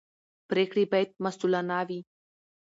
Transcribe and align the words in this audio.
پرېکړې 0.49 0.83
باید 0.91 1.09
مسوولانه 1.23 1.79
وي 1.87 1.99